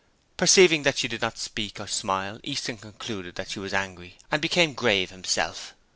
[0.35, 4.41] Perceiving that she did not speak or smile, Easton concluded that she was angry and
[4.41, 5.75] became grave himself.